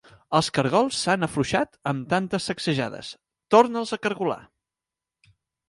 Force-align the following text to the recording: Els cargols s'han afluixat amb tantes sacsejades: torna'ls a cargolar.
Els 0.37 0.47
cargols 0.53 1.01
s'han 1.03 1.25
afluixat 1.27 1.77
amb 1.91 2.09
tantes 2.15 2.49
sacsejades: 2.51 3.13
torna'ls 3.57 3.95
a 3.99 4.03
cargolar. 4.09 4.43